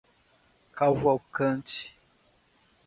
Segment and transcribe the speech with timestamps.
[0.75, 1.93] Cavalcante